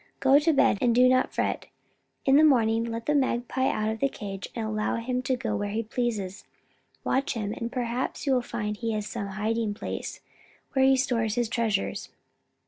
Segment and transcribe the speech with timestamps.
[0.19, 1.67] "Go to bed, and do not fret.
[2.25, 5.55] In the morning, let the magpie out of the cage, and allow him to go
[5.55, 6.43] where he pleases.
[7.03, 10.19] Watch him, and perhaps you will find he has some hiding place
[10.73, 12.09] where he stores his treasures."